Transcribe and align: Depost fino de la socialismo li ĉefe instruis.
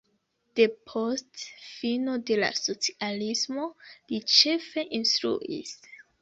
Depost 0.59 1.41
fino 1.73 2.15
de 2.29 2.37
la 2.43 2.49
socialismo 2.61 3.67
li 3.91 4.23
ĉefe 4.39 4.87
instruis. 5.01 5.77